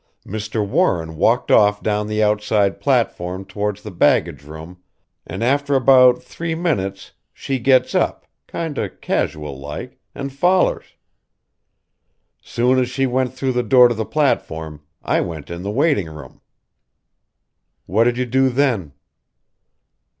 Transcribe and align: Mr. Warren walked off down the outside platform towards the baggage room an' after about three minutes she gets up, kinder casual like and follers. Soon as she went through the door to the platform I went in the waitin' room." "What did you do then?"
Mr. 0.25 0.67
Warren 0.67 1.15
walked 1.15 1.51
off 1.51 1.83
down 1.83 2.07
the 2.07 2.23
outside 2.23 2.81
platform 2.81 3.45
towards 3.45 3.83
the 3.83 3.91
baggage 3.91 4.41
room 4.45 4.79
an' 5.27 5.43
after 5.43 5.75
about 5.75 6.23
three 6.23 6.55
minutes 6.55 7.11
she 7.31 7.59
gets 7.59 7.93
up, 7.93 8.25
kinder 8.47 8.89
casual 8.89 9.59
like 9.59 9.99
and 10.15 10.33
follers. 10.33 10.95
Soon 12.41 12.79
as 12.79 12.89
she 12.89 13.05
went 13.05 13.31
through 13.35 13.51
the 13.53 13.61
door 13.61 13.89
to 13.89 13.93
the 13.93 14.03
platform 14.03 14.81
I 15.03 15.21
went 15.21 15.51
in 15.51 15.61
the 15.61 15.69
waitin' 15.69 16.09
room." 16.09 16.41
"What 17.85 18.05
did 18.05 18.17
you 18.17 18.25
do 18.25 18.49
then?" 18.49 18.93